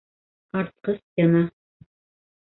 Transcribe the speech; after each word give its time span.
Артҡы 0.61 0.95
стена 1.01 1.43